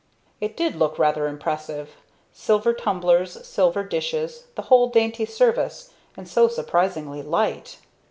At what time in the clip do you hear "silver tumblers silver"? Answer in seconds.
2.33-3.83